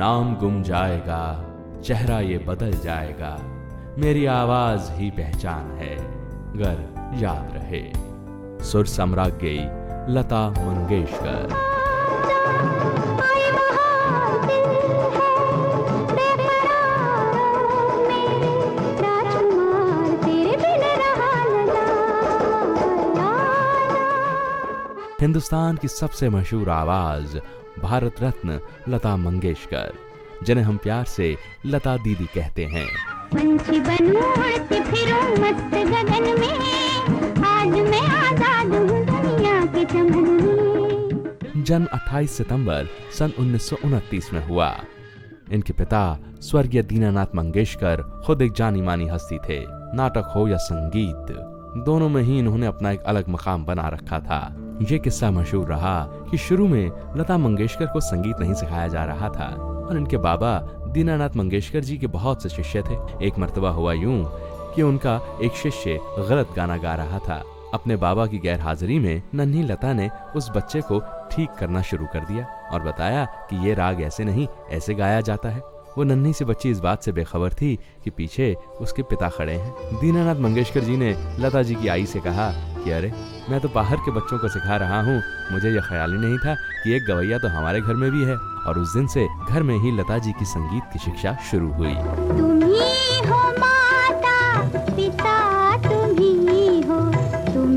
[0.00, 1.22] नाम गुम जाएगा,
[1.84, 3.36] चेहरा ये बदल जाएगा।
[3.98, 5.96] मेरी आवाज़ ही पहचान है
[6.56, 6.78] गर
[7.18, 7.82] याद रहे।
[8.64, 9.58] सुर सम्राज्ञी,
[10.12, 11.70] लता मंगेशकर।
[25.20, 27.38] हिंदुस्तान की सबसे मशहूर आवाज़
[27.82, 29.92] भारत रत्न लता मंगेशकर।
[30.42, 32.86] जिन्हें हम प्यार से लता दीदी कहते हैं।
[33.34, 34.22] पंछी बनूं
[34.84, 42.88] फिरूं मस्त गगन में। आज मैं आज़ाद हूँ दुनिया के चमन में। जन्म 28 सितंबर
[43.18, 44.74] सन उन्नीस सौ उनतीस में हुआ।
[45.52, 46.02] इनके पिता
[46.40, 49.58] स्वर्गीय दीनानाथ मंगेशकर खुद एक जानी मानी हस्ती थे।
[49.96, 51.36] नाटक हो या संगीत
[51.84, 54.40] दोनों में ही इन्होंने अपना एक अलग मकाम बना रखा था।
[54.80, 59.28] ये किस्सा मशहूर रहा कि शुरू में लता मंगेशकर को संगीत नहीं सिखाया जा रहा
[59.28, 59.46] था
[59.88, 60.58] और इनके बाबा
[60.88, 64.24] दीनानाथ मंगेशकर जी के बहुत से शिष्य थे। एक मरतबा हुआ यूँ
[64.74, 67.42] कि उनका एक शिष्य गलत गाना गा रहा था।
[67.74, 71.00] अपने बाबा की गैर हाजिरी में नन्ही लता ने उस बच्चे को
[71.32, 75.48] ठीक करना शुरू कर दिया और बताया कि ये राग ऐसे नहीं, ऐसे गाया जाता
[75.48, 75.62] है।
[75.98, 80.00] वो नन्ही सी बच्ची इस बात से बेखबर थी कि पीछे उसके पिता खड़े हैं।
[80.00, 82.50] दीनानाथ मंगेशकर जी ने लता जी की आई से कहा
[82.84, 83.12] कि अरे
[83.50, 85.20] मैं तो बाहर के बच्चों को सिखा रहा हूँ।
[85.52, 88.36] मुझे यह ख्याल ही नहीं था कि एक गवैया तो हमारे घर में भी है।
[88.60, 91.94] और उस दिन से घर में ही लता जी की संगीत की शिक्षा शुरू हुई।
[93.28, 94.36] हो माता
[94.90, 95.36] पिता
[95.88, 96.18] तुम
[96.88, 97.00] हो
[97.52, 97.76] तुम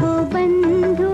[0.00, 1.10] हो बंधु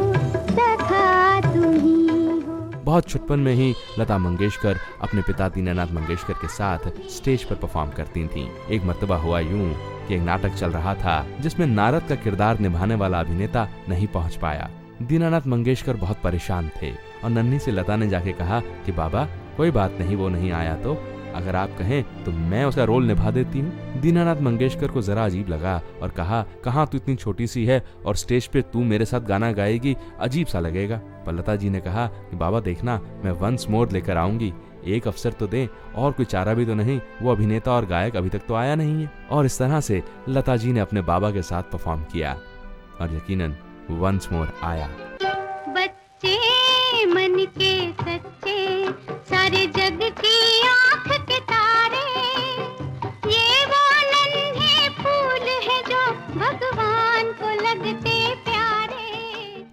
[0.53, 7.45] सखा हो बहुत छुटपन में ही लता मंगेशकर अपने पिता दीनानाथ मंगेशकर के साथ स्टेज
[7.45, 9.75] पर परफॉर्म करती थीं। एक मर्तबा हुआ यूँ
[10.08, 14.36] कि एक नाटक चल रहा था, जिसमें नारद का किरदार निभाने वाला अभिनेता नहीं पहुँच
[14.36, 14.70] पाया।
[15.03, 16.92] दीनानाथ मंगेशकर बहुत परेशान थे
[17.25, 20.77] और नन्ही से लता ने जाके कहा कि, बाबा, कोई बात नहीं, वो नहीं आया
[20.77, 21.05] तो?
[21.34, 25.48] अगर आप कहें तो मैं उसका रोल निभा देती हूँ। दीनानाथ मंगेशकर को जरा अजीब
[25.48, 29.21] लगा और कहा, कहाँ तू इतनी छोटी सी है और स्टेज पे तू मेरे साथ
[29.21, 33.66] गाना गाएगी, अजीब सा लगेगा। पर लता जी ने कहा कि, बाबा, देखना, मैं वंस
[33.71, 34.53] मोर लेकर आऊँगी।
[34.84, 38.28] एक अवसर तो दे, और कोई चारा भी तो नहीं, वो अभिनेता और गायक अभी
[38.28, 41.43] तक तो आया नहीं है। और इस तरह से लता जी ने अपने बाबा के
[41.43, 42.32] साथ परफॉर्म किया,
[43.00, 43.56] और यकीनन
[43.91, 44.88] वंस मोर आया।
[45.69, 46.37] बच्चे,
[47.06, 48.59] मन के सच्चे,
[49.31, 50.31] सारे जग की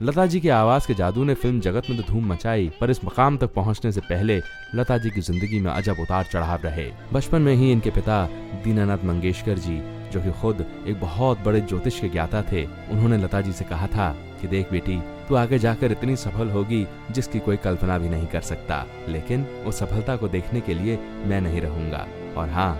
[0.01, 3.03] लता जी की आवाज़ के जादू ने फ़िल्म जगत में तो धूम मचाई, पर इस
[3.05, 4.37] मकाम तक पहुँचने से पहले
[4.75, 8.23] लता जी की ज़िंदगी में अजब उतार चढ़ाव रहे। बचपन में ही इनके पिता
[8.63, 9.77] दीनानाथ मंगेशकर जी,
[10.11, 13.87] जो कि खुद एक बहुत बड़े ज्योतिष के ज्ञाता थे, उन्होंने लता जी से कहा
[13.87, 14.09] था
[14.41, 14.99] कि देख बेटी,
[15.29, 19.79] तू आगे जाकर इतनी सफल होगी जिसकी कोई कल्पना भी नहीं कर सकता, लेकिन उस
[19.79, 22.05] सफलता को देखने के लिए मैं नहीं रहूँगा।
[22.37, 22.73] और हाँ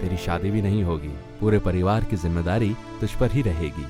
[0.00, 3.86] तेरी शादी भी नहीं होगी, पूरे परिवार की ज़िम्मेदारी तुझ पर ही रहेगी।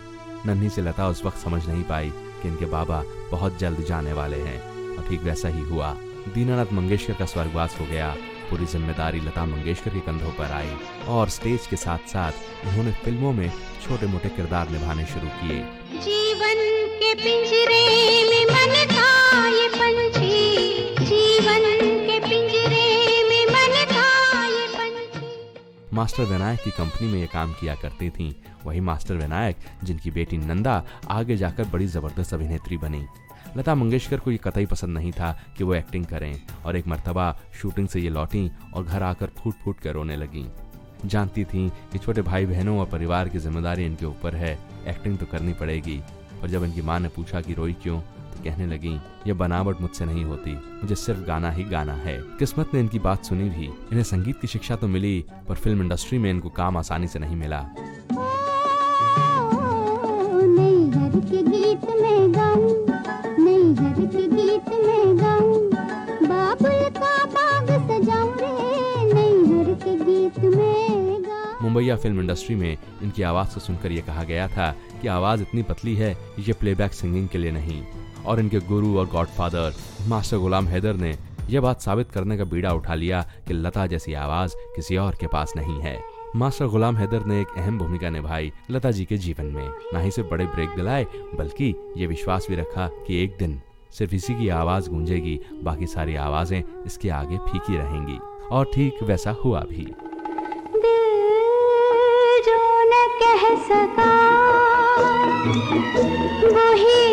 [0.46, 4.36] नन्ही से लता उस वक्त समझ नहीं पाई कि इनके बाबा बहुत जल्द जाने वाले
[4.36, 4.60] हैं।
[4.96, 5.92] और ठीक वैसा ही हुआ।
[6.34, 8.14] दीनानाथ मंगेशकर का स्वर्गवास हो गया।
[8.50, 10.72] पूरी ज़िम्मेदारी लता मंगेशकर के कंधों पर आई
[11.08, 13.48] और स्टेज के साथ साथ उन्होंने फ़िल्मों में
[13.84, 15.58] छोटे मोटे किरदार निभाने शुरू किए।
[16.00, 16.60] जीवन
[17.00, 17.84] के पिंजरे
[18.30, 18.74] में मन
[25.92, 28.32] मास्टर विनायक की कंपनी में ये काम किया करती थीं।
[28.64, 33.04] वही मास्टर विनायक, जिनकी बेटी नंदा आगे जाकर बड़ी ज़बरदस्त अभिनेत्री बनी।
[33.56, 37.36] लता मंगेशकर को ये कतई पसंद नहीं था कि वो एक्टिंग करें, और एक मर्तबा
[37.54, 40.46] शूटिंग से ये लौटी और घर आकर फूट फूट कर रोने लगी।
[41.04, 44.58] जानती थी कि छोटे भाई बहनों और परिवार की ज़िम्मेदारी इनके ऊपर है
[44.88, 46.00] एक्टिंग तो करनी पड़ेगी।
[46.42, 48.00] और जब इनकी माँ ने पूछा कि रोई क्यों
[48.44, 48.94] कहने लगी
[49.26, 53.24] ये बनावट मुझसे नहीं होती, मुझे सिर्फ़ गाना ही गाना है। किस्मत ने इनकी बात
[53.24, 57.06] सुनी भी। इन्हें संगीत की शिक्षा तो मिली, पर फ़िल्म इंडस्ट्री में इनको काम आसानी
[57.06, 57.60] से नहीं मिला।
[66.22, 68.52] बाबुल का बाग सजाऊं रे?
[69.74, 70.81] के गीत में
[71.62, 74.70] मुंबईया फ़िल्म इंडस्ट्री में इनकी आवाज़ को सुनकर यह कहा गया था
[75.02, 77.82] कि आवाज़ इतनी पतली है ये प्लेबैक सिंगिंग के लिए नहीं।
[78.26, 79.74] और इनके गुरु और गॉडफादर,
[80.08, 81.16] मास्टर गुलाम हैदर ने
[81.50, 85.26] यह बात साबित करने का बीड़ा उठा लिया कि लता जैसी आवाज़ किसी और के
[85.26, 85.98] पास नहीं है।
[86.36, 90.10] मास्टर गुलाम हैदर ने एक अहम भूमिका निभाई लता जी के जीवन में। न ही
[90.10, 93.60] सिर्फ़ बड़े ब्रेक दिलाए, बल्कि ये विश्वास भी रखा कि एक दिन
[93.98, 98.18] सिर्फ़ इसी की आवाज़ गूंजेगी, बाकी सारी आवाज़ें इसके आगे फीकी रहेंगी।
[98.50, 100.11] और ठीक वैसा हुआ भी।
[103.42, 103.54] है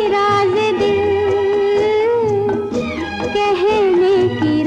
[0.08, 1.08] राज दिल
[3.34, 4.62] कहने की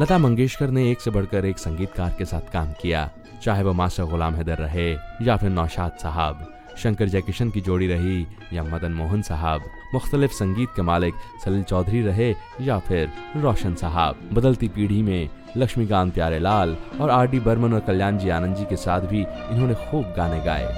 [0.00, 3.10] लता मंगेशकर ने एक से बढ़कर एक संगीतकार के साथ काम किया,
[3.42, 4.90] चाहे वो मास्टर गुलाम हैदर रहे
[5.22, 6.46] या फिर नौशाद साहब।
[6.78, 9.62] शंकर जयकिशन की जोड़ी रही या मदन मोहन साहब।
[9.94, 11.14] मुख्तलिफ़ संगीत के मालिक
[11.44, 17.26] सलील चौधरी रहे या फिर रोशन साहब। बदलती पीढ़ी में लक्ष्मीकांत प्यारे लाल और आर
[17.26, 20.76] डी बर्मन और कल्याण जी आनंद जी के साथ भी इन्होंने खूब गाने गाए।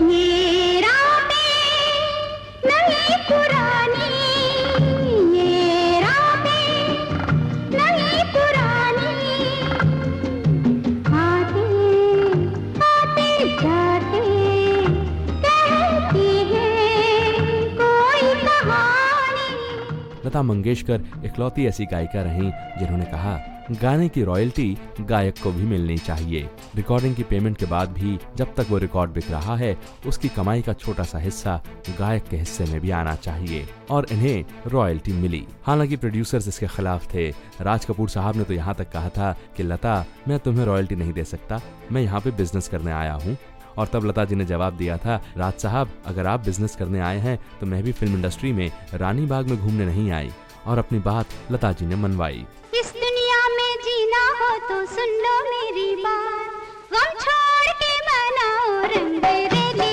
[20.26, 23.40] लता मंगेशकर इकलौती ऐसी गायिका रहीं, जिन्होंने कहा,
[23.82, 28.54] गाने की रॉयल्टी गायक को भी मिलनी चाहिए। रिकॉर्डिंग की पेमेंट के बाद भी जब
[28.54, 31.62] तक वो रिकॉर्ड बिक रहा है, उसकी कमाई का छोटा सा हिस्सा
[31.98, 37.14] गायक के हिस्से में भी आना चाहिए और इन्हें रॉयल्टी मिली। हालाँकि प्रोड्यूसर्स इसके खिलाफ
[37.14, 37.30] थे।
[37.60, 41.12] राज कपूर साहब ने तो यहाँ तक कहा था कि, लता, मैं तुम्हें रॉयल्टी नहीं
[41.12, 41.60] दे सकता।
[41.92, 43.36] मैं यहाँ पे बिज़नेस करने आया हूँ।
[43.78, 47.18] और तब लता जी ने जवाब दिया था राज साहब अगर आप बिज़नेस करने आए
[47.18, 50.30] हैं तो मैं भी फ़िल्म इंडस्ट्री में रानी बाग में घूमने नहीं आई।
[50.66, 55.34] और अपनी बात लता जी ने मनवाई। इस दुनिया में जीना हो तो सुन लो
[55.50, 59.92] मेरी बात। गम छोड़ के मनाओ रंग बरेली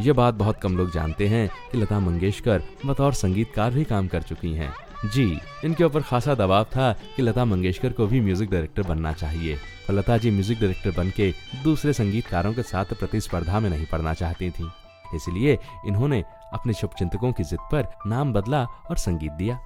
[0.00, 4.22] ये बात बहुत कम लोग जानते हैं कि लता मंगेशकर बतौर संगीतकार भी काम कर
[4.22, 4.72] चुकी हैं।
[5.04, 9.54] जी, इनके ऊपर खासा दबाव था कि लता मंगेशकर को भी म्यूज़िक डायरेक्टर बनना चाहिए।
[9.54, 11.32] और लता जी म्यूज़िक डायरेक्टर बन के
[11.64, 14.70] दूसरे संगीतकारों के साथ प्रतिस्पर्धा में नहीं पड़ना चाहती थी।
[15.14, 16.22] इसलिए इन्होंने
[16.52, 19.58] अपने शुभचिंतकों की जिद पर नाम बदला और संगीत दिया।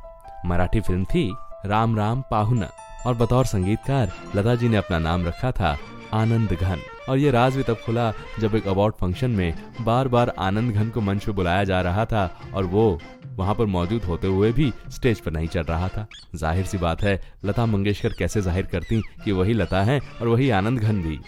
[0.46, 1.30] मराठी फ़िल्म थी
[1.66, 2.68] राम राम पाहुना
[3.06, 5.76] और बतौर संगीतकार लता जी ने अपना नाम रखा था
[6.14, 10.32] आनंद घन। और ये राज भी तब खुला जब एक अवार्ड फ़ंक्शन में बार बार
[10.38, 13.00] आनंद घन को मंच पे बुलाया जा रहा था और वो
[13.32, 17.02] वहाँ पर मौजूद होते हुए भी स्टेज पर नहीं चढ़ रहा था। ज़ाहिर सी बात
[17.02, 21.18] है, लता मंगेशकर कैसे ज़ाहिर करती कि वही लता है और वही आनंद घन भी।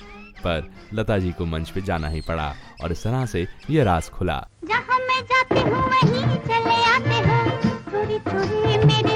[0.45, 2.53] पर लता जी को मंच पे जाना ही पड़ा
[2.83, 7.39] और इस तरह से ये राज खुला। जहाँ मैं जाती हूँ, वहीं चले आते हो।
[7.91, 9.14] चोरी चोरी मेरे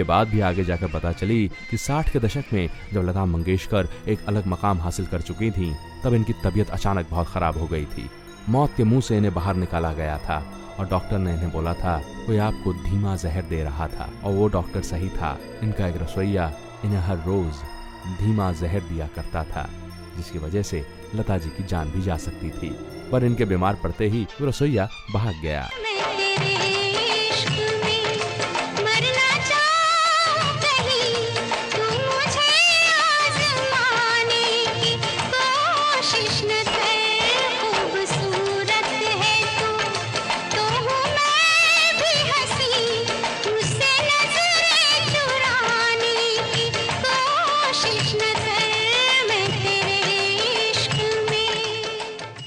[0.00, 3.88] ये बात भी आगे जाकर पता चली कि 60 के दशक में जब लता मंगेशकर
[4.08, 5.74] एक अलग मकाम हासिल कर चुकी थीं,
[6.04, 8.10] तब इनकी तबीयत अचानक बहुत खराब हो गई थी।
[8.48, 10.38] मौत के मुँह से इन्हें बाहर निकाला गया था
[10.78, 14.48] और डॉक्टर ने इन्हें बोला था कोई आपको धीमा जहर दे रहा था। और वो
[14.48, 16.52] डॉक्टर सही था। इनका एक रसोईया
[16.84, 17.52] इन्हें हर रोज
[18.18, 19.68] धीमा जहर दिया करता था
[20.16, 22.70] जिसकी वजह से लता जी की जान भी जा सकती थी।
[23.12, 25.68] पर इनके बीमार पड़ते ही रसोईया भाग गया।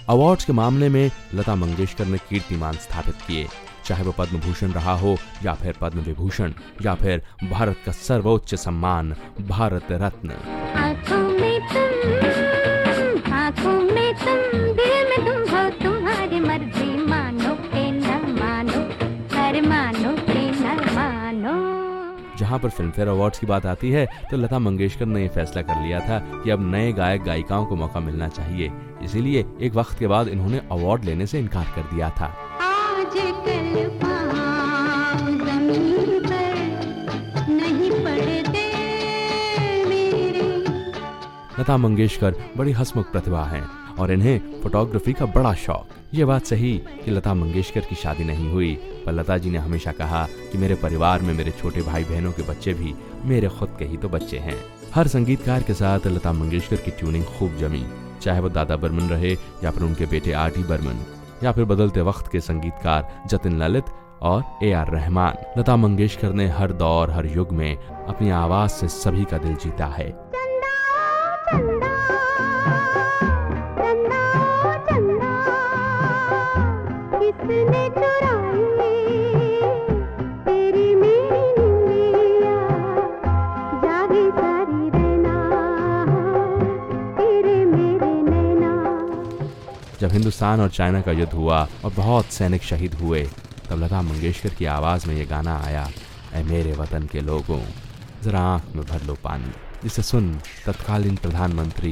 [0.09, 3.47] अवार्ड्स के मामले में लता मंगेशकर ने कीर्तिमान स्थापित किए
[3.85, 8.55] चाहे वो पद्म भूषण रहा हो या फिर पद्म विभूषण या फिर भारत का सर्वोच्च
[8.55, 10.33] सम्मान भारत रत्न।
[22.37, 25.61] जहाँ पर फ़िल्म फेयर अवार्ड्स की बात आती है तो लता मंगेशकर ने यह फैसला
[25.61, 28.71] कर लिया था कि अब नए गायक गायिकाओं को मौका मिलना चाहिए।
[29.03, 32.25] इसीलिए एक वक्त के बाद इन्होंने अवार्ड लेने से इनकार कर दिया था।
[32.61, 33.61] आज कल
[41.59, 43.63] लता मंगेशकर बड़ी हसमुख प्रतिभा हैं
[43.99, 46.71] और इन्हें फोटोग्राफी का बड़ा शौक। ये बात सही
[47.05, 48.73] कि लता मंगेशकर की शादी नहीं हुई
[49.05, 52.43] पर लता जी ने हमेशा कहा कि मेरे परिवार में मेरे छोटे भाई बहनों के
[52.43, 52.93] बच्चे भी
[53.25, 54.57] मेरे खुद के ही तो बच्चे हैं।
[54.95, 57.85] हर संगीतकार के साथ लता मंगेशकर की ट्यूनिंग खूब जमी।
[58.23, 61.05] चाहे वो दादा बर्मन रहे या फिर उनके बेटे आर टी बर्मन,
[61.43, 63.85] या फिर बदलते वक्त के संगीतकार जतिन ललित
[64.21, 68.87] और ए आर रहमान। लता मंगेशकर ने हर दौर, हर युग में अपनी आवाज़ से
[68.89, 70.09] सभी का दिल जीता है।
[90.03, 93.21] जब हिंदुस्तान और चाइना का युद्ध हुआ और बहुत सैनिक शहीद हुए,
[93.69, 95.87] तब लता मंगेशकर की आवाज़ में ये गाना आया,
[96.33, 97.59] ऐ मेरे वतन के लोगों,
[98.23, 99.51] जरा आँख में भर लो पानी।
[99.83, 100.27] जिसे सुन
[100.65, 101.91] तत्कालीन प्रधानमंत्री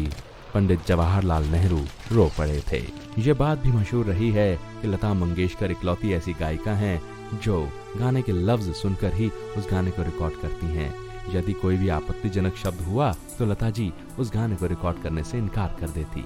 [0.53, 1.80] पंडित जवाहरलाल नेहरू
[2.12, 2.84] रो पड़े थे।
[3.20, 7.01] ये बात भी मशहूर रही है कि लता मंगेशकर इकलौती ऐसी गायिका हैं
[7.44, 7.62] जो
[7.98, 10.94] गाने के लफ्ज सुनकर ही उस गाने को रिकॉर्ड करती हैं।
[11.36, 15.38] यदि कोई भी आपत्तिजनक शब्द हुआ तो लता जी उस गाने को रिकॉर्ड करने से
[15.38, 16.25] इनकार कर देती।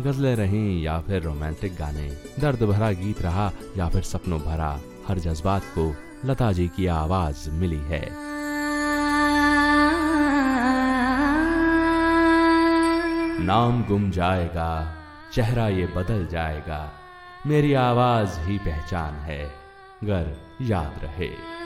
[0.00, 5.18] गजलें रहीं या फिर रोमांटिक गाने। दर्द भरा गीत रहा या फिर सपनों भरा। हर
[5.18, 8.30] जज्बात को लता जी की आवाज़ मिली है।
[13.40, 14.94] नाम गुम जाएगा,
[15.32, 16.92] चेहरा ये बदल जाएगा।
[17.46, 19.52] मेरी आवाज़ ही पहचान है,
[20.04, 21.59] गर याद रहे।